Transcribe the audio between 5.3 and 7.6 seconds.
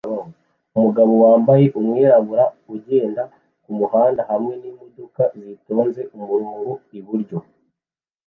zitonze umurongo iburyo